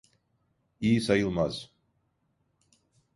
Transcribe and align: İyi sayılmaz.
İyi 0.81 1.01
sayılmaz. 1.01 1.71